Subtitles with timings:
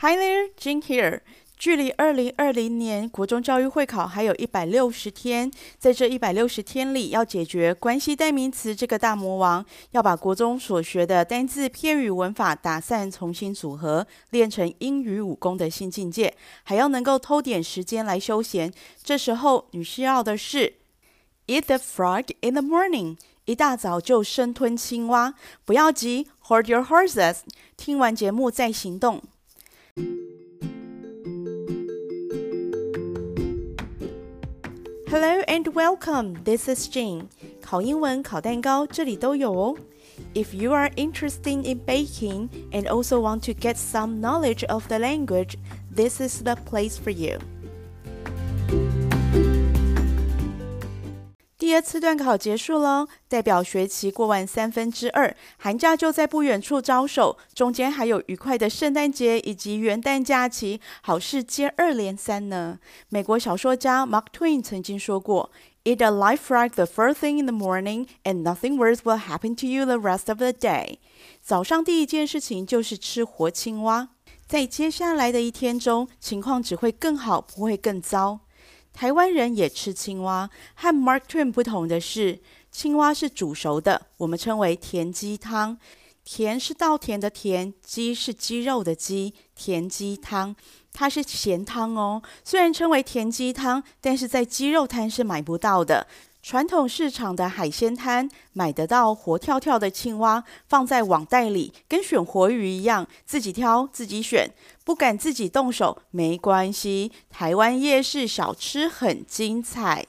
[0.00, 1.22] Hi there, Jing here.
[1.56, 18.72] 距离二零二零年国中教育会考还有一百六十天，在这一百六十天里，要解决关系代名词这个大魔王，要把国中所学的单字、片语、文法打散，重新组合，练成英语武功的新境界，还要能够偷点时间来休闲。
[19.02, 20.74] 这时候你需要的是
[21.48, 25.34] Eat the frog in the morning，一大早就生吞青蛙。
[25.64, 27.38] 不要急，Hold your horses，
[27.76, 29.20] 听完节目再行动。
[35.07, 36.43] Hello and welcome.
[36.43, 37.27] This is Jing.
[37.61, 39.77] 烤英文、烤蛋糕，这里都有哦。
[40.33, 45.55] If you are interested in baking and also want to get some knowledge of the language,
[45.95, 47.39] this is the place for you.
[51.58, 62.78] 第二次段考结束喽，代表学期过完三分之二，寒假就在不远处招手，中间还有愉快的圣诞节以及元旦假期，好事接二连三呢。
[63.08, 65.50] 美国小说家 Mark Twain 曾经说过
[65.82, 69.66] ：“Eat a live frog the first thing in the morning, and nothing worse will happen to
[69.66, 70.98] you the rest of the day。”
[71.42, 74.10] 早上第一件事情就是吃活青蛙，
[74.46, 78.42] 在接下来的一天中，情况只会更好，不会更糟。
[78.98, 82.40] 台湾人也吃青蛙，和 Mark Twain 不同的是，
[82.72, 85.78] 青蛙是煮熟的，我们称为田鸡汤。
[86.24, 90.56] 田是稻田的田，鸡是鸡肉的鸡，田鸡汤，
[90.92, 92.20] 它是咸汤哦。
[92.42, 96.08] 虽然称为田鸡汤，但是在鸡肉摊是买不到的。
[96.48, 104.50] 传统市场的海鲜摊买得到活跳跳的青蛙，放在网袋里，跟选活鱼一样，自己挑自己选，
[104.82, 107.12] 不敢自己动手没关系。
[107.28, 110.06] 台湾夜市小吃很精彩。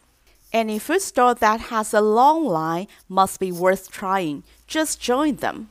[0.54, 4.44] Any food store that has a long line must be worth trying.
[4.66, 5.66] Just join them.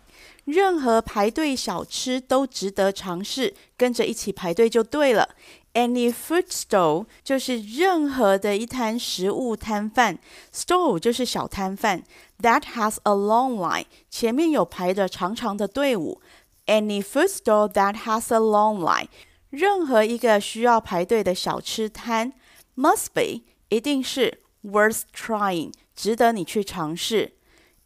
[0.45, 5.31] 任何排队小吃都值得尝试，跟着一起排队就对了。
[5.78, 10.20] Any food stall 就是任何的一摊食物摊贩，
[10.54, 12.04] stall 就是小摊贩。
[12.40, 16.22] That has a long line，前面有排着长长的队伍。
[16.68, 19.08] Any food stall that has a long line，
[19.50, 22.34] 任何一个需要排队的小吃摊，
[22.76, 27.34] must be 一定是 worth trying，值得你去尝试。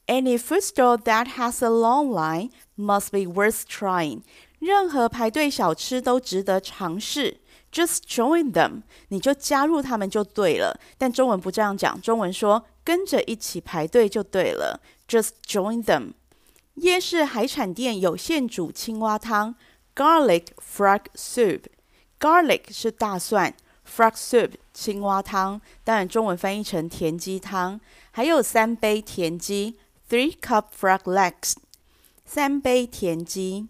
[0.08, 4.22] Any food stall that has a long line must be worth trying，
[4.60, 7.40] 任何排队小吃都值得尝试。
[7.73, 10.79] Just join them，你就加入他们就对了。
[10.99, 14.81] 但中文不这样讲，中文说跟着一起排队就对了。
[15.09, 16.13] Just join them。
[16.75, 19.55] 夜市海产店有现煮青蛙汤
[19.95, 21.63] ，garlic frog soup。
[22.21, 23.55] Garlic 是大蒜
[23.87, 27.81] ，frog soup 青蛙汤，当然中文翻译成田鸡汤。
[28.11, 29.79] 还有三杯田鸡
[30.09, 31.55] ，three cup frog legs。
[32.25, 33.69] 三杯田鸡。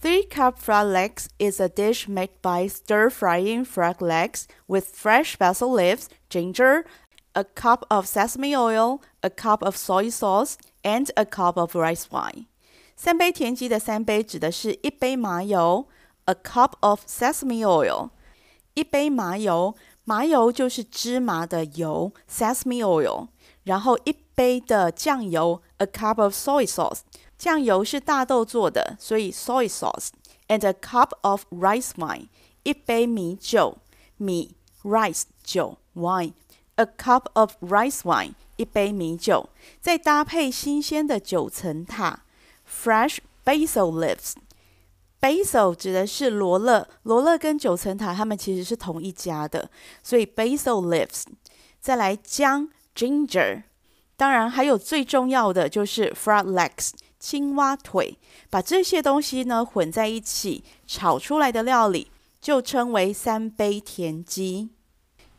[0.00, 5.72] Three cup frog legs is a dish made by stir-frying frog legs with fresh basil
[5.72, 6.84] leaves, ginger,
[7.34, 12.06] a cup of sesame oil, a cup of soy sauce, and a cup of rice
[12.10, 12.46] wine.
[12.94, 15.86] 三杯田鸡的三杯指的是一杯麻油，
[16.26, 18.10] a cup of sesame oil，
[18.74, 19.74] 一杯麻油，
[20.04, 23.28] 麻油就是芝麻的油，sesame oil，
[23.64, 27.00] 然后一杯的酱油，a cup of soy sauce。
[27.41, 30.09] 酱油是大豆做的，所以 soy sauce
[30.47, 32.27] and a cup of rice wine，
[32.61, 33.79] 一杯米酒，
[34.17, 34.53] 米
[34.83, 42.25] rice 酒 wine，a cup of rice wine，一杯米酒，再搭配新鲜的九层塔
[42.69, 44.33] ，fresh basil leaves。
[45.19, 49.71] basil 指的是罗勒，罗勒跟九层塔它们其实是同一家的，
[50.03, 51.23] 所以 basil leaves。
[51.79, 53.63] 再来姜 ginger，
[54.15, 56.91] 当然还有最重要的就是 frog legs。
[57.21, 58.17] 青蛙腿，
[58.49, 62.11] 把这些东西呢混在一起炒出来的料理，
[62.41, 64.71] 就称为三杯田鸡。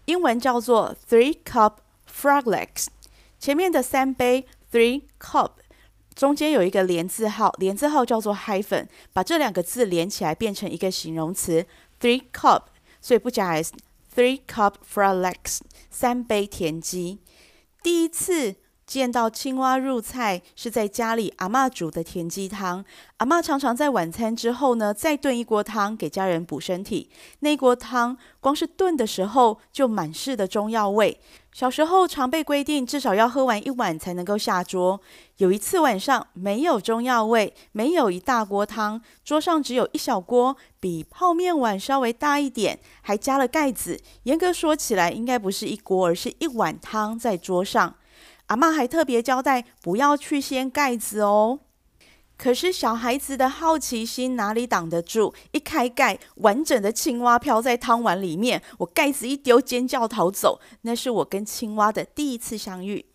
[0.05, 1.79] 英文叫做 three cup
[2.09, 2.87] frog legs。
[3.41, 5.51] 前面的三杯 three cup
[6.15, 11.67] 中间有一个连字号，连字号叫做 hyphen，把这两个字连起来变成一个形容词
[12.01, 12.63] three cup，
[13.01, 13.73] 所以不加 s。
[14.15, 15.59] three cup frog legs，
[15.91, 17.19] 三杯田鸡。
[17.83, 18.62] 第一次。
[18.93, 22.85] 见到青蛙入菜是在家里阿嬷煮的田鸡汤。
[23.17, 27.09] 阿嬷常常在晚餐之后呢，再炖一锅汤给家人补身体。
[27.39, 31.19] 那锅汤光是炖的时候就满是的中药味。
[31.53, 35.01] 小时候常被规定至少要喝完一碗才能够下桌。
[35.39, 43.99] 有一次晚上没有中药味，没有一大锅汤，桌上只有一小锅，比泡面碗稍微大一点，还加了盖子。
[44.25, 47.95] 严格说起来，应该不是一锅，而是一碗汤在桌上。
[48.52, 51.60] 阿嬷还特别交代，不要去掀盖子哦。
[52.38, 55.34] 可是小孩子的好奇心哪里挡得住？
[55.52, 60.62] 一开盖，完整的青蛙飘在汤碗里面，我盖子一丢，尖叫逃走。
[60.82, 63.06] 那是我跟青蛙的第一次相遇。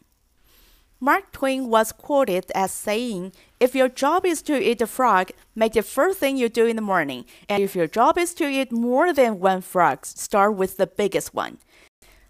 [0.99, 5.71] Mark Twain was quoted as saying, "If your job is to eat a frog, make
[5.71, 7.25] the first thing you do in the morning.
[7.49, 11.31] And if your job is to eat more than one frog, start with the biggest
[11.33, 11.59] one."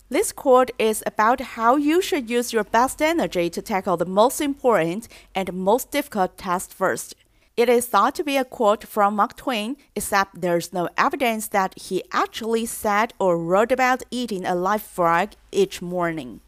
[0.09, 4.41] This quote is about how you should use your best energy to tackle the most
[4.41, 7.14] important and most difficult task first.
[7.56, 11.79] It is thought to be a quote from Mark Twain, except there's no evidence that
[11.79, 16.41] he actually said or wrote about eating a live frog each morning.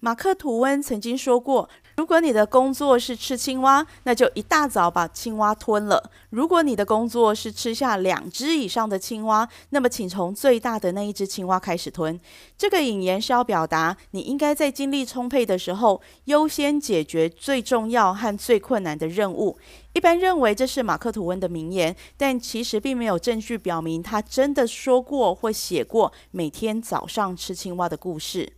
[0.00, 1.68] 马克·吐温曾经说过。
[1.95, 6.11] 如果你的工作是吃青蛙，那就一大早把青蛙吞了。
[6.31, 12.19] 如果你的工作是吃下两只以上的青蛙，那么请从最大的那一只青蛙开始吞。
[12.57, 19.57] 这个引言是要表达，你应该在精力充沛的时候，优先解决最重要和最困难的任务。
[19.93, 28.53] 一般认为这是马克·吐温的名言，但其实并没有证据表明他真的说过或写过每天早上吃青蛙的故事。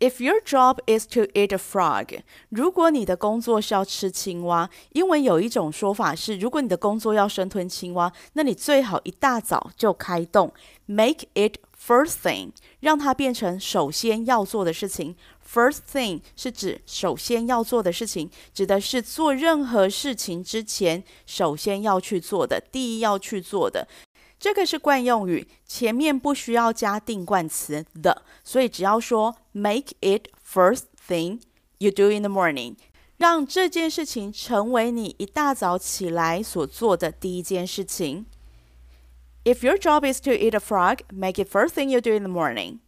[0.00, 10.52] If your job is to eat a frog，如果你的工作是要吃青蛙，英文有一种说法是，如果你的工作要生吞青蛙，那你最好一大早就开动
[10.86, 15.16] ，make it first thing，让它变成首先要做的事情。
[15.44, 23.88] First thing 是指首先要做的事情，指的是做任何事情之前首先要去做的，第一要去做的。
[24.39, 31.39] 这个是惯用语，前面不需要加定冠词 the，所以只要说 make it first thing
[31.77, 32.75] you do in the morning，
[33.17, 38.25] 让这件事情成为你一大早起来所做的第一件事情。
[39.45, 42.31] If your job is to eat a frog, make it first thing you do in the
[42.31, 42.79] morning.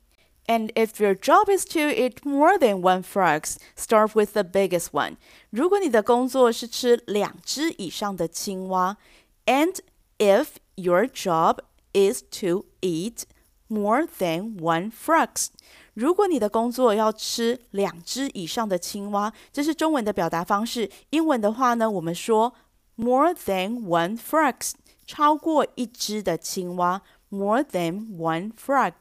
[0.48, 3.46] And if your job is to eat more than one frog,
[3.76, 5.16] start with the biggest one.
[5.50, 8.98] 如果你的工作是吃两只以上的青蛙，
[9.46, 9.80] and
[10.20, 11.60] if Your job
[11.94, 13.24] is to eat
[13.70, 15.48] more than one frog.
[15.94, 20.92] 如果你的工作要吃两只以上的青蛙，这是中文的表达方式。
[21.12, 22.54] 英文的话呢，我们说
[22.96, 24.74] more than one frog，
[25.06, 27.02] 超过一只的青蛙。
[27.30, 28.94] more than one frog，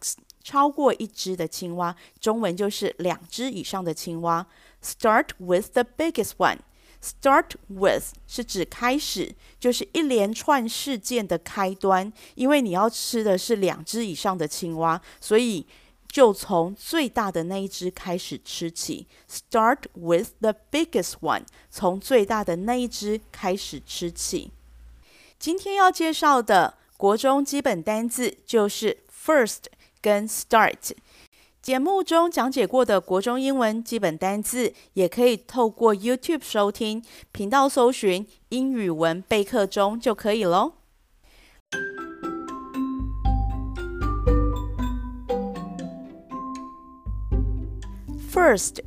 [0.43, 4.47] 超过一只的青蛙，中文就是两只以上的青蛙。
[4.82, 6.59] Start with the biggest one.
[7.01, 12.12] Start with 是指开始，就是一连串事件的开端。
[12.36, 15.66] 因为你要吃的是两只以上的青蛙，所以
[16.10, 19.07] 就从最大的那一只开始吃起。
[19.30, 24.51] Start with the biggest one，从最大的那一只开始吃起。
[25.38, 29.66] 今天要介绍的国中基本单字就是 first
[30.01, 30.92] 跟 start。
[31.62, 37.04] 节目中讲解过的国中英文基本单字，也可以透过 YouTube 收听，
[37.34, 40.76] 频道搜寻“英语文备课中”就可以喽。
[48.32, 48.78] First，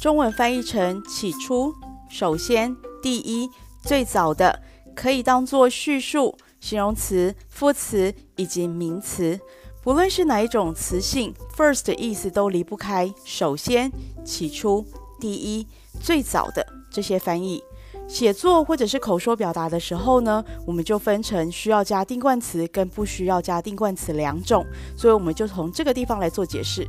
[0.00, 1.72] 中文翻译成“起初”、
[2.10, 3.48] “首先”、“第一”、
[3.86, 4.60] “最早的”，
[4.96, 9.38] 可以当做叙述、形容词、副词以及名词。
[9.82, 13.90] 不论是哪一种词性，first 的意思都离不开首先、
[14.24, 14.86] 起初、
[15.18, 15.66] 第一、
[16.00, 17.60] 最早的这些翻译。
[18.06, 24.64] 写作或者是口说表达的时候呢，我们就分成需要加定冠词跟不需要加定冠词两种，
[24.96, 26.86] 所以我们就从这个地方来做解释。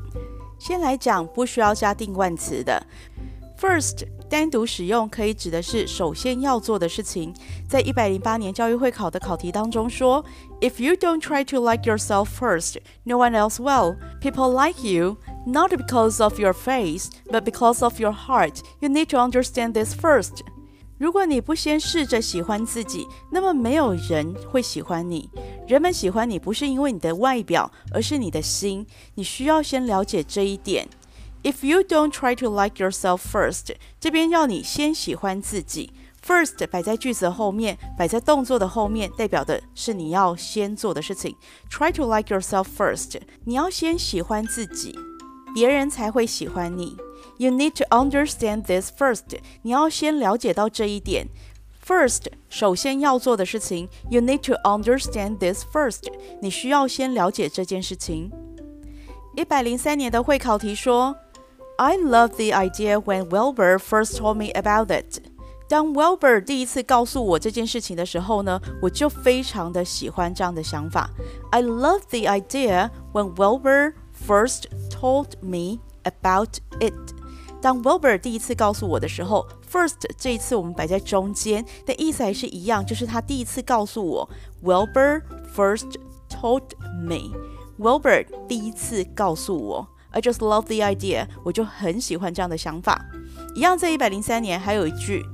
[0.59, 2.85] 先来讲不需要加定冠词的
[3.59, 4.07] ，first。
[4.29, 7.31] 单独使用可以指的是首先要做的事情。
[7.69, 10.25] 在一百零八年教育会考的考题当中说
[10.59, 13.95] ：“If you don't try to like yourself first, no one else will.
[14.21, 18.61] People like you not because of your face, but because of your heart.
[18.79, 20.39] You need to understand this first.”
[20.97, 25.29] 如果你不先试着喜欢自己，那么没有人会喜欢你。
[25.67, 28.87] 人们喜欢你不是因为你的外表，而是你的心。
[29.13, 30.87] 你需要先了解这一点。
[31.43, 35.91] If you don't try to like yourself first，这边要你先喜欢自己。
[36.25, 41.35] First 摆在句子后面，摆在动作的后面，代表的是你要先做的事情。
[41.69, 44.97] Try to like yourself first，你要先喜欢自己，
[45.53, 46.95] 别人才会喜欢你。
[47.37, 51.27] You need to understand this first，你要先了解到这一点。
[51.85, 53.89] First，首先要做的事情。
[54.09, 56.03] You need to understand this first，
[56.41, 58.31] 你需要先了解这件事情。
[59.35, 61.17] 一百零三年的会考题说。
[61.76, 65.20] I love the idea when Wilbur first told me about it。
[65.68, 71.10] 当 Wilbur 第一次告诉我这件事情的时候呢，我就非常的喜欢这样的想法。
[71.50, 73.92] I love the idea when Wilbur
[74.26, 76.94] first told me about it。
[77.60, 84.30] 当 Wilbur 第一次告诉我的时候 first 这一次我们摆在中间的意思还是一样，就是他第一次告诉我。
[84.64, 85.22] Wilbur
[85.54, 85.96] first
[86.30, 86.62] told
[87.02, 87.36] me.
[87.78, 89.86] Wilbur 第一次告诉我。
[90.13, 91.27] I just love the idea.
[91.43, 93.03] 我就很喜欢这样的想法。
[93.55, 95.25] 一样，在一百零三年还有一句。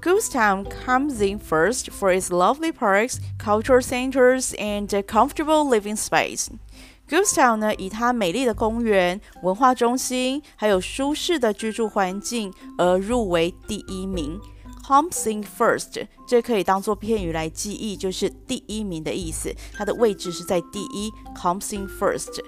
[0.00, 6.46] Goosetown comes in first for its lovely parks, cultural centers, and comfortable living space.
[7.08, 14.40] Goosetown 呢，以它美丽的公园、文化中心，还有舒适的居住环境而入围第一名。
[14.86, 19.52] Comes in first，这可以当做片语来记忆，就是第一名的意思。
[19.74, 21.12] 它的位置是在第一。
[21.36, 22.40] Comes in first。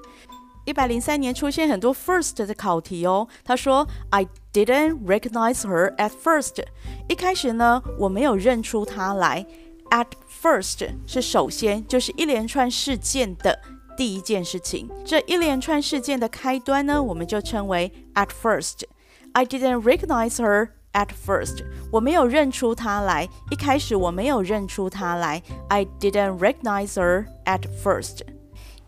[0.64, 3.26] 一百零三年出现很多 first 的考题哦。
[3.44, 6.62] 他说：“I didn't recognize her at first。”
[7.08, 9.46] 一开始呢，我没有认出她来。
[9.90, 10.06] At
[10.40, 13.58] first 是首先，就是一连串事件的
[13.96, 14.88] 第一件事情。
[15.04, 18.84] 这一连串事件的开端呢，我们就称为 at first。
[19.32, 21.64] I didn't recognize her at first。
[21.90, 23.28] 我没有认出她来。
[23.50, 25.42] 一开始我没有认出她来。
[25.68, 28.20] I didn't recognize her at first。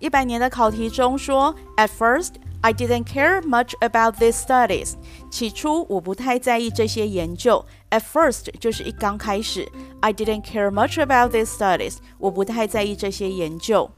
[0.02, 2.30] 一百年的考题中说，At first,
[2.60, 4.94] I didn't care much about these studies。
[5.30, 7.64] 起初我不太在意这些研究。
[7.88, 11.98] At first 就是一刚开始，I didn't care much about these studies。
[12.18, 13.88] 我不太在意这些研究。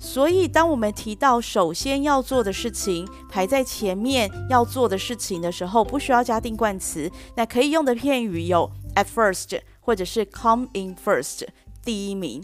[0.00, 7.08] 所以当我们提到首先要做的事情排在前面要做的事情的时候，不需要加定冠词。
[7.36, 11.46] 那可以用的片语有 at first 或者是 come in first，
[11.84, 12.42] 第一名。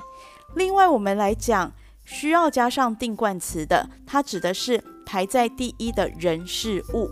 [0.54, 1.72] 另外我们来讲。
[2.10, 7.08] 需要加上定冠词的，它指的是排在第一的人事物。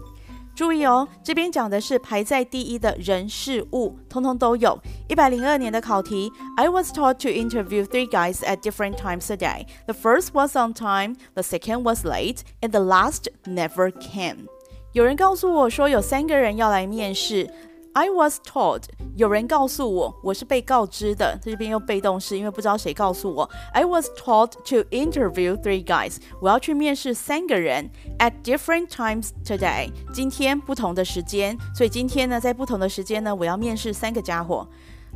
[0.57, 4.76] 注意哦，这边讲的是排在第一的人事物，通通都有。
[5.09, 9.67] 一百零二年的考题，I was taught to interview three guys at different times a day.
[9.87, 14.49] The first was on time, the second was late, and the last never came.
[14.95, 17.49] 有人告诉我说有三个人要来面试。
[17.98, 21.38] I was told，有人告诉我，我是被告知的。
[21.39, 23.48] 这边用被动式，因为不知道谁告诉我。
[23.72, 27.91] I was told to interview three guys，我要去面试三个人。
[28.17, 34.67] At different times today，今天不同的时间，所以今天呢，在不同的时间呢，我要面试三个家伙。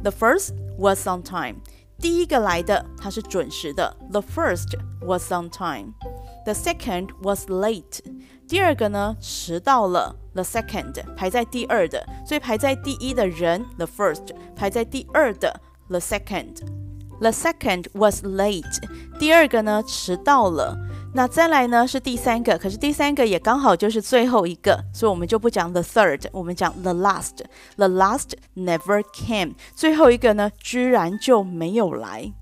[0.04, 1.56] The first was on time，
[2.00, 3.98] 第一个来的他是准时的。
[4.12, 8.01] The first was on time。The second was late。
[8.48, 10.16] 第二个呢，迟到了。
[10.35, 16.61] The second 排在第二的，所以排在第一的人，the first 排在第二的，the second。
[17.21, 18.83] The second was late。
[19.21, 20.77] 第二个呢，迟到了。
[21.15, 27.45] 那再来呢是第三个，可是第三个也刚好就是最后一个，所以我们就不讲 the third，我们讲 the last。
[27.77, 29.53] The last never came。
[29.77, 32.33] 最后一个呢，居然就没有来。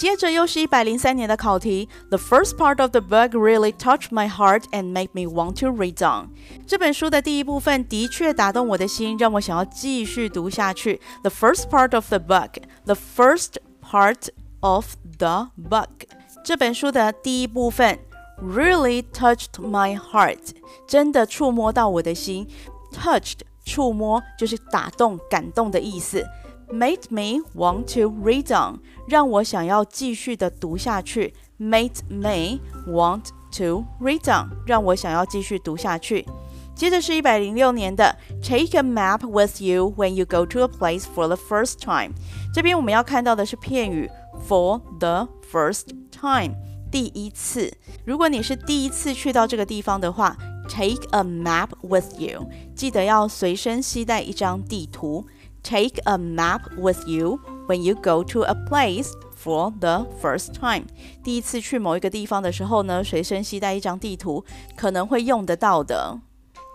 [0.00, 1.86] 接着又是一百零三年的考题。
[2.08, 6.02] The first part of the book really touched my heart and made me want to read
[6.02, 6.30] on。
[6.66, 10.98] 这本书的第一部分的确打动我的心，让我想要继续读下去。
[11.20, 12.62] The first part of the book。
[12.86, 14.28] The first part
[14.60, 14.86] of
[15.18, 15.90] the book。
[16.42, 17.98] 这本书的第一部分
[18.42, 20.52] really touched my heart。
[20.88, 22.48] 真的触摸到我的心。
[22.90, 26.24] Touched，触摸就是打动、感动的意思。
[26.72, 31.34] Made me want to read on，让我想要继续的读下去。
[31.58, 33.24] Made me want
[33.58, 36.24] to read on，让我想要继续读下去。
[36.74, 42.14] 接着是一百零六年的 Take a map with you when you go to a place for the first time。
[42.54, 44.08] 这边我们要看到的是片语
[44.48, 46.54] for the first time，
[46.90, 47.76] 第一次。
[48.06, 50.36] 如果你是第一次去到这个地方的话
[50.68, 55.26] ，Take a map with you，记得要随身携带一张地图。
[55.63, 60.85] Take a map with you when you go to a place for the first time。
[61.23, 66.19] 第一次去某一个地方的时候呢，随身携带一张地图，可能会用得到的。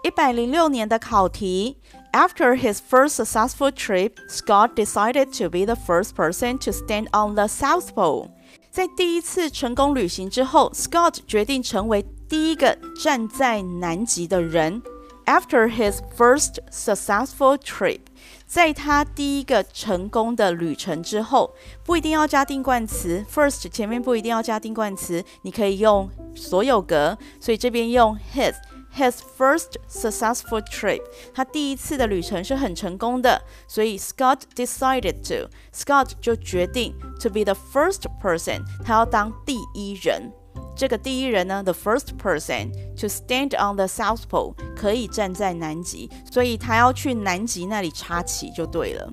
[0.02, 1.76] 一百零六年的考题：
[2.12, 7.46] After his first successful trip, Scott decided to be the first person to stand on the
[7.46, 8.30] South Pole。
[8.70, 14.82] 在第一次成功旅行之后，Scott 决定成为第一个站在南极的人。
[15.26, 18.00] After his first successful trip。
[18.45, 28.53] 在他第一个成功的旅程之后，不一定要加定冠词，first 前面不一定要加定冠词，你可以用所有格，所以这边用 his
[28.95, 31.01] his first successful trip，
[31.33, 40.31] 他第一次的旅程是很成功的，所以 Scott decided to Scott 就决定 to be the first person，他要当第一人。
[40.75, 49.11] 这个第一人呢，the first person to stand on the South Pole，可以站在南极，所以他要去南极那里插旗就对了。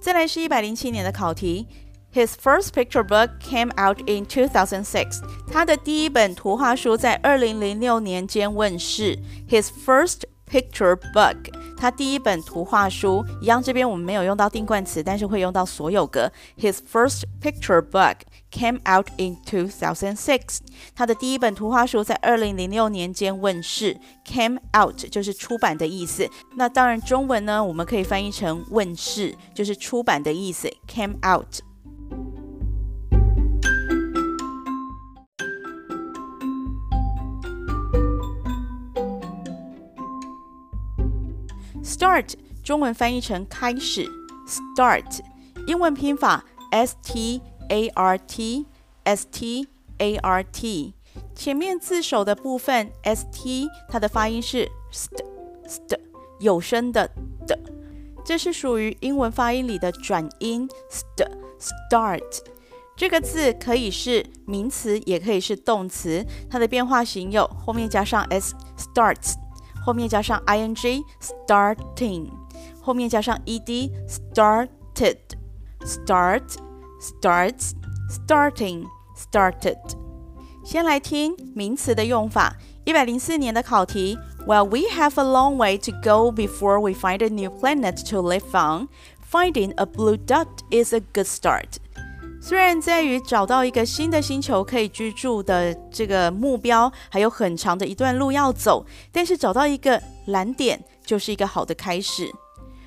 [0.00, 1.66] 再来是一百零七年的考题
[2.14, 5.20] ，His first picture book came out in 2006。
[5.50, 9.18] 他的第一本图画书在二零零六年间问世。
[9.48, 11.52] His first picture book。
[11.84, 16.32] 他第一本图画书一样，这边我们没有用到定冠词，但是会用到所有格。
[16.58, 20.60] His first picture book came out in 2006。
[20.94, 24.00] 他的第一本图画书在二零零六年间问世。
[24.24, 26.26] Came out 就是出版的意思。
[26.56, 30.70] 那当然，中文呢，我们可以翻译成问世，就是出版的意思。
[30.88, 31.60] Came out。
[41.84, 44.08] Start 中文翻译成开始
[44.48, 45.20] ，Start
[45.66, 48.64] 英文拼法 S T A R T
[49.02, 50.94] S T A R T，
[51.34, 55.22] 前面字首的部分 S T 它的发音是 st
[55.68, 56.00] st
[56.40, 57.10] 有声的
[57.46, 57.58] 的，
[58.24, 61.28] 这是属于英文发音里的转音 st
[61.60, 62.22] start
[62.96, 69.34] 这个字可以是名词，也可以是动词，它的变化型有后面加上 s starts。
[69.85, 72.29] 后面加上 ing starting，
[72.81, 75.17] 后面加上 ed started
[75.81, 76.43] start
[76.99, 77.71] starts
[78.09, 79.77] starting started。
[80.63, 82.55] 先来听名词的用法。
[82.85, 84.17] 一百零四年的考题，
[84.47, 88.49] While we have a long way to go before we find a new planet to live
[88.53, 88.87] on,
[89.31, 91.77] finding a blue dot is a good start.
[92.46, 102.30] 虽然在于找到一个新的星球可以居住的这个目标还有很长的一段路要走，但是找到一个蓝点就是一个好的开始。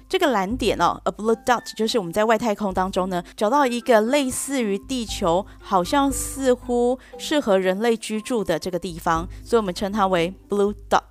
[0.07, 11.01] 这个蓝点哦，a blue dot，就是我们在外太空当中呢找到一个类似于地球，好像似乎适合人类居住的这个地方，所以我们称它为 blue dot。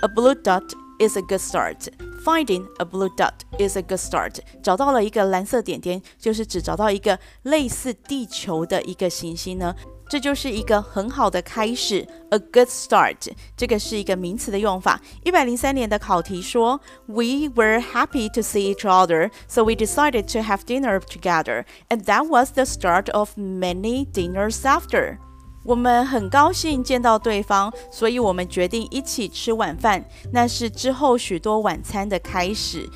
[0.00, 0.64] a blue dot
[0.98, 1.88] is a good start.
[2.23, 4.39] Finding a blue dot is a good start.
[4.61, 9.73] 找到了一个蓝色点点，就是指找到一个类似地球的一个行星呢，
[10.09, 12.05] 这就是一个很好的开始。
[12.29, 15.01] A good start，这个是一个名词的用法。
[15.23, 22.27] 一百零三年的考题说，We were happy to see each other, so we decided to have dinner together, and that
[22.27, 25.17] was the start of many dinners after.
[25.64, 30.04] 我们很高兴见到对方，所以我们决定一起吃晚饭。
[30.32, 32.88] 那是之后许多晚餐的开始，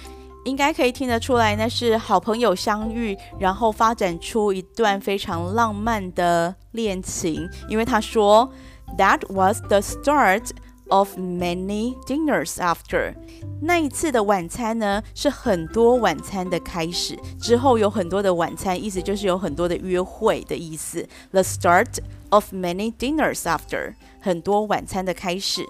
[0.44, 7.48] 应该可以听得出来，那是好朋友相遇，然后发展出一段非常浪漫的恋情。
[7.68, 8.50] 因为他说
[8.98, 10.50] ，That was the start
[10.88, 13.14] of many dinners after。
[13.62, 17.18] 那一次的晚餐呢，是很多晚餐的开始。
[17.40, 21.06] 之后有很多的晚餐，意思就是有很多的约会的意思。
[21.30, 21.98] The start。
[22.30, 25.64] Of many dinners after，很多晚餐的开始。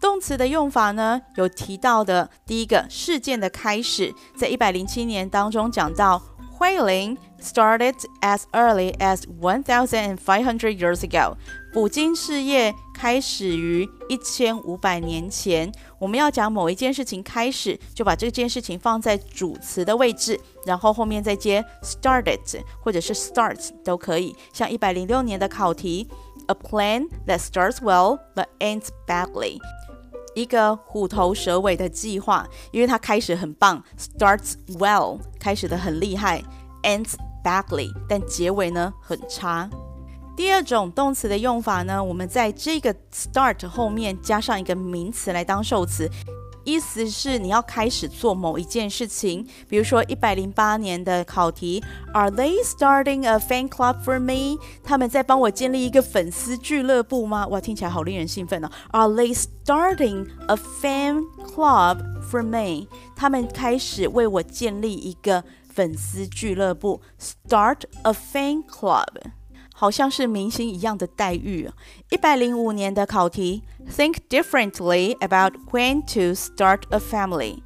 [0.00, 6.20] 动词的用法呢，有提到的第一个事件的开始，在一百零七年当中讲到
[6.58, 11.36] ，Whaling started as early as one thousand five hundred years ago。
[11.72, 15.70] 捕鲸事业开始于一千五百年前。
[16.00, 24.34] 我们要讲某一件事情开始，就把这件事情放在主词的位置，然后后面再接 started 或者是 starts 都可以。
[24.52, 26.08] 像一百零六年的考题
[26.48, 29.58] ，A plan that starts well but ends badly，
[30.34, 36.42] 一个虎头蛇尾的计划，因为它开始很棒，starts well，开始的很厉害
[36.82, 37.12] ，ends
[37.44, 39.70] badly，但结尾呢很差。
[40.36, 46.10] 第二种动词的用法呢，我们在这个 start 后面加上一个名词来当受词，
[46.64, 49.46] 意思是你要开始做某一件事情。
[49.68, 54.58] 比如说一百零八年的考题，Are they starting a fan club for me？
[54.82, 57.46] 他们在帮我建立一个粉丝俱乐部吗？
[57.48, 61.98] 哇，听起来好令人兴奋哦！Are they starting a fan club
[62.30, 62.86] for me？
[63.14, 69.06] 他们开始为我建立一个粉丝俱乐部，Start a fan club。
[69.80, 71.66] 好像是明星一样的待遇。
[72.10, 77.62] 一百零五年的考题，Think differently about when to start a family。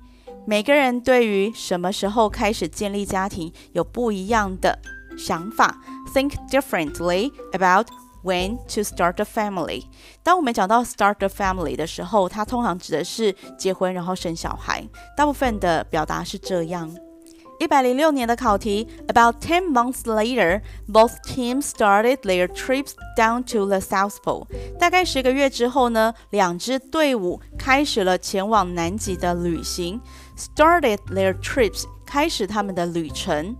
[0.46, 4.78] 每个人对于什么时候开始建立家庭有不一样的
[5.18, 5.82] 想法。
[6.14, 7.88] Think differently about
[8.22, 9.82] when to start a family。
[10.22, 14.86] 当我们讲到 start a family 的时候，它通常指的是结婚然后生小孩。
[15.16, 16.94] 大部分的表达是这样。
[17.63, 24.47] 一百零六年的考题，About ten months later, both teams started their trips down to the South Pole。
[24.79, 29.99] 大概十个月之后呢，两支队伍开始了前往南极的旅行。
[30.37, 33.57] Started their trips，开始他们的旅程。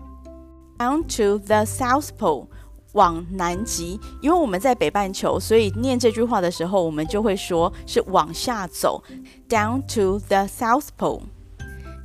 [0.78, 2.48] Down to the South Pole，
[2.94, 4.00] 往南极。
[4.22, 9.04] 因为我们在北半球，所以念这句话的时候，我们就会说是往下走。
[9.50, 11.24] Down to the South Pole。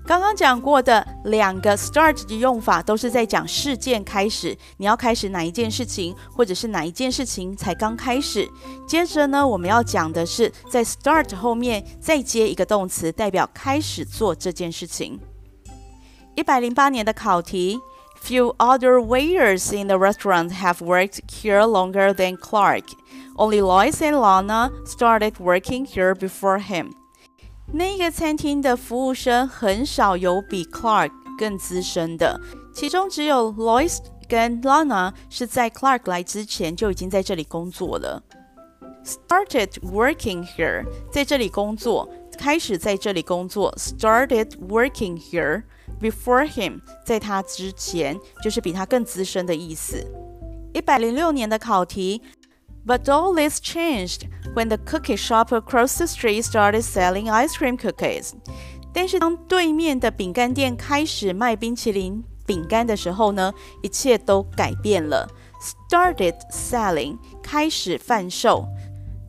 [0.09, 8.49] 刚刚讲过的两个 start 的用法都是在讲事件开始，你要开始哪一件事情，或者是哪一件事情才刚开始。
[8.87, 15.19] 接着呢，我们要讲的是在 start 后面再接一个动词，代表开始做这件事情。
[16.33, 17.79] 一百零八年的考题
[18.25, 22.85] ：Few other waiters in the restaurant have worked here longer than Clark.
[23.35, 26.98] Only Lois and Lana started working here before him.
[27.71, 32.39] 那个餐厅的服务生很少有比 Clark 更资深的，
[32.73, 38.23] 其中只有 Lois 跟 Lana 是在 Clark 来之前就已经在这里工作了。
[39.05, 43.71] Started working here，在这里工作，开始在这里工作。
[43.77, 45.63] Started working here
[46.01, 50.03] before him，在他之前，就是比他更资深的意思。
[50.73, 52.21] 一百零六年的考题。
[52.88, 58.32] But all this changed when the cookie shop across the street started selling ice cream cookies.
[58.92, 65.28] 但是当对面的饼干店开始卖冰淇淋饼干的时候呢，一切都改变了。
[65.90, 68.66] Started selling 开始贩售，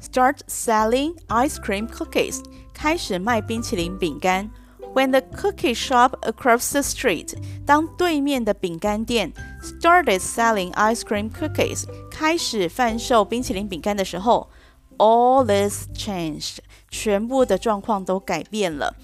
[0.02, 4.52] start selling ice cream cookies 开始卖冰淇淋饼干。
[4.94, 7.34] When the cookie shop across the street，
[7.66, 14.50] 当对面的饼干店 started selling ice cream cookies，开始贩售冰淇淋饼干的时候，
[14.98, 18.96] all this changed，全部的状况都改变了。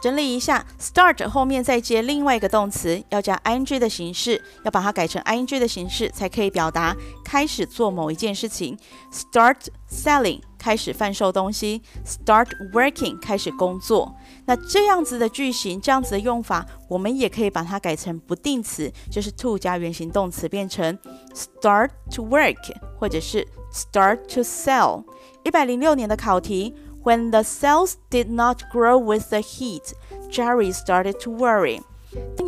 [0.00, 8.78] 整理一下，start 后面再接另外一个动词，要加 ing 的形式，要把它改成 ing 的形式，才可以表达开始做某一件事情。
[9.10, 9.56] Start
[9.90, 14.14] selling 开始贩售东西，start working 开始工作。
[14.48, 20.98] 那这样子的句型，这样子的用法，我们也可以把它改成不定词，就是 to 加原形动词，变成
[21.34, 25.04] start to work，或者是 start to sell。
[25.44, 26.74] 一百零六年的考题。
[27.04, 29.92] When the sales did not grow with the heat,
[30.30, 31.82] Jerry started to worry.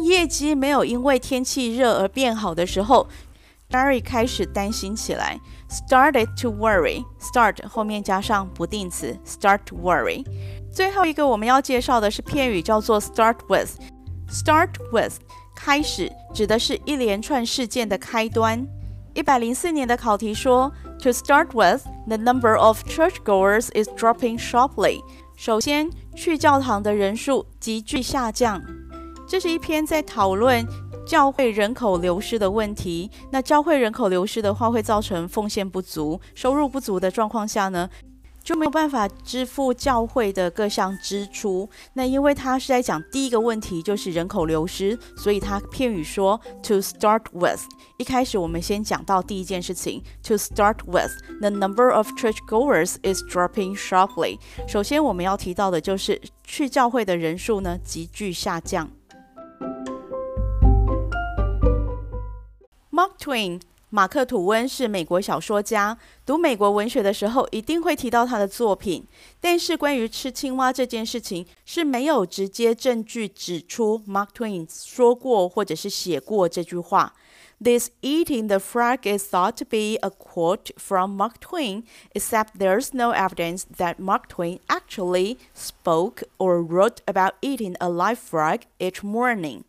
[0.02, 3.06] 业绩没有因为天气热而变好的时候，
[3.68, 5.38] Jerry 开始担心起来。
[5.68, 7.04] Started to worry.
[7.20, 10.24] Start 后面加上不定词，start to worry。
[10.71, 13.71] 最后一个我们要介绍的是片语，叫做 start with。
[14.29, 15.15] Start with
[15.53, 18.65] 开始指的是一连串事件的开端。
[19.13, 20.71] 一百零四年的考题说
[21.03, 25.01] ，To start with, the number of churchgoers is dropping sharply。
[25.35, 28.61] 首先，去教堂的人数急剧下降。
[29.27, 30.65] 这是一篇在讨论
[31.05, 33.11] 教会人口流失的问题。
[33.31, 37.89] 那教会人口流失的话，会造成奉献不足、收入不足的状况下呢，
[38.43, 41.69] 就没有办法支付教会的各项支出。
[41.93, 47.61] 那因为他是在讲第一个问题，就是人口流失，所以他片语说 to start with。
[47.97, 54.39] 一开始我们先讲到第一件事情，to start with the number of churchgoers is dropping sharply。
[54.67, 58.89] 首先我们要提到的就是去教会的人数呢急剧下降。
[62.91, 63.61] Mark Twain。
[63.93, 69.05] 马克·吐温是美国小说家，读美国文学的时候一定会提到他的作品。
[69.41, 77.13] 但是关于吃青蛙这件事情是没有直接证据指出 Mark Twain 说过或者是写过这句话。
[77.61, 83.11] This eating the frog is thought to be a quote from Mark Twain, except there's no
[83.11, 89.63] evidence that Mark Twain actually spoke or wrote about eating a live frog each morning。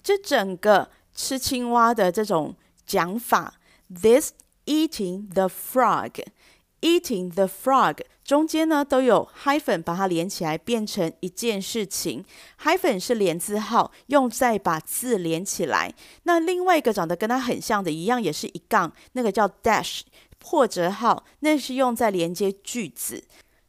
[0.00, 2.54] 这整个吃青蛙的这种
[2.86, 3.54] 讲法。
[3.88, 4.32] This
[4.64, 6.22] eating the frog,
[6.80, 12.24] eating the frog 中间呢都有 hyphen 把它连起来变成一件事情。
[12.62, 15.94] hyphen 是连字号，用在把字连起来。
[16.22, 20.00] 那另外一个长得跟它很像的一样，也是一杠，那个叫 dash
[20.38, 23.22] 破折号，那是用在连接句子。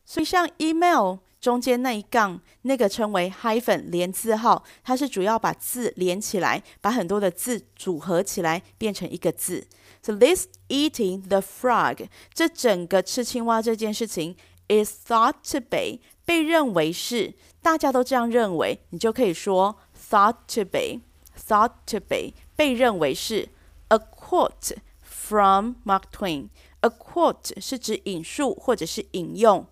[0.05, 9.67] 所以像 email 中间那一杠，那个称为 hyphen 连字号，它是主要把字连起来，把很多的字组合起来变成一个字。
[10.04, 14.36] So this eating the frog，这整个吃青蛙这件事情，
[14.68, 19.76] is thought to be 被认为是，大家都这样认为，你就可以说
[20.08, 23.48] thought to be，thought to be 被认为是
[23.88, 29.66] a quote from Mark Twain。A quote 是指引述或者是引用。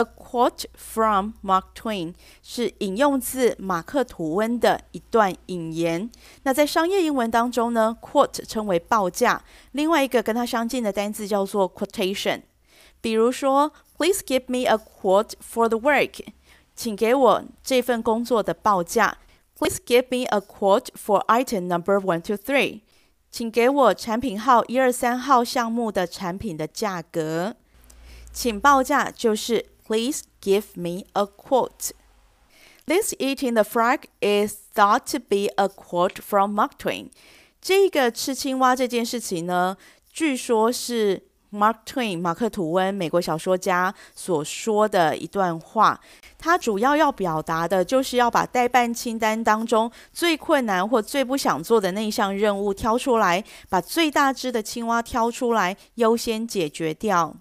[0.00, 6.10] A quote from Mark Twain 是引用自马克·吐温的一段引言。
[6.44, 9.44] 那在商业英文当中呢，quote 称为报价。
[9.72, 12.40] 另外一个跟它相近的单字叫做 quotation。
[13.02, 16.24] 比如说，Please give me a quote for the work。
[16.74, 19.18] 请给我这份工作的报价。
[19.58, 22.80] Please give me a quote for item number one to three。
[23.30, 27.56] 请给我产品号一二三号项目的产品的价格。
[28.32, 29.66] 请报价就是。
[29.90, 31.90] Please give me a quote.
[32.86, 37.10] This eating the frog is thought to be a quote from Mark Twain。
[37.60, 39.76] 这个吃青蛙这件事情呢，
[40.12, 46.00] 据说是 Mark Twain 马克吐温美国小说家所说的一段话。
[46.38, 57.34] 他主要要表达的就是要把待办清单当中最困难或最不想做的那一项任务挑出来，把最大只的青蛙挑出来，优先解决掉。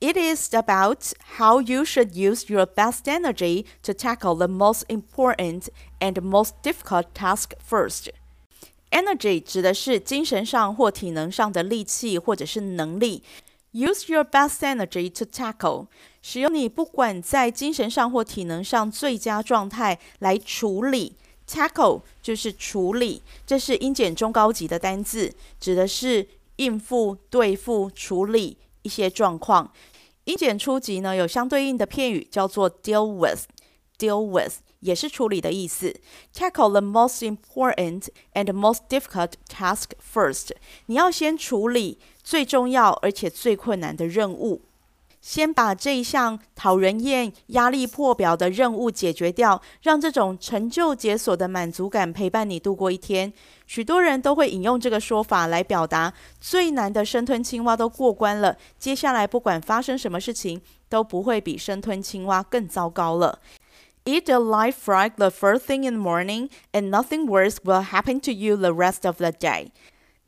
[0.00, 5.68] It is about how you should use your best energy to tackle the most important
[5.98, 8.08] and most difficult task first.
[8.90, 13.22] Energy 指的是精神上或体能上的力气或者是能力。
[13.72, 15.86] Use your best energy to tackle，
[16.22, 21.14] 使用你不管在精神上或体能上最佳状态来处理。
[21.46, 28.56] Tackle 就是处理，这是英检中高级的单字，指的是应付、对付、处理。
[28.85, 29.73] 一些状况，
[30.25, 35.99] 英检初级呢有相对应的片语叫做 deal with，deal with 也是处理的意思。
[36.31, 40.51] Tackle the most important and most difficult task first，
[40.85, 44.61] 你要先处理最重要而且最困难的任务。
[45.21, 53.33] 先把这一项讨人厌、压力破表的任务解决掉，让这种成就解锁的满足感陪伴你度过一天。
[53.65, 63.39] 许多人都会引用这个说法来表达，最难的生吞青蛙都过关了，接下来不管发生什么事情，都不会比生吞青蛙更糟糕了。
[64.03, 68.31] Eat a live frog the first thing in the morning, and nothing worse will happen to
[68.31, 69.71] you the rest of the day.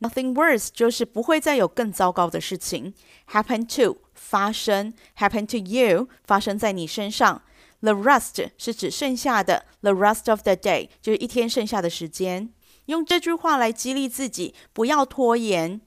[0.00, 2.94] Nothing worse 就是不会再有更糟糕的事情。
[3.32, 3.98] Happen to
[4.28, 7.40] 发生，happen to you 发生在你身上。
[7.80, 12.50] The rest 是指剩下的，the rest of the day 就是一天剩下的时间。
[12.86, 15.80] 用这句话来激励自己，不要拖延，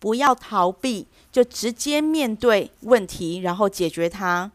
[0.00, 4.50] 不要逃避，就直接面对问题，然后解决它。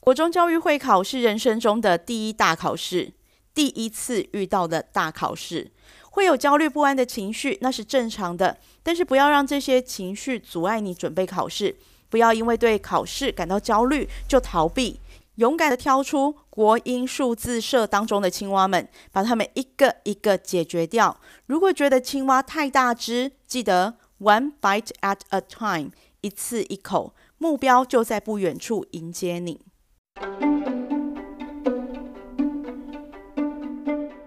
[0.00, 3.12] 国中教育会考是人生中的第一大考试，
[3.52, 5.70] 第一次遇到的大考试。
[6.10, 8.58] 会有焦虑不安的情绪，那是正常的。
[8.82, 11.76] 但是不要让这些情绪阻碍你准备考试，
[12.08, 15.00] 不要因为对考试感到焦虑就逃避。
[15.36, 21.20] 勇敢地挑出国英数字社当中的青蛙们，把它们一个一个解决掉。
[21.46, 25.90] 如果觉得青蛙太大只，记得 one bite at a time，
[26.22, 29.60] 一次一口，目标就在不远处迎接你。